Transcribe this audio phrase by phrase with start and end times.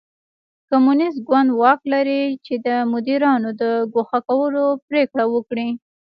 [0.69, 3.63] کمونېست ګوند واک لري چې د مدیرانو د
[3.93, 5.69] ګوښه کولو پرېکړه وکړي.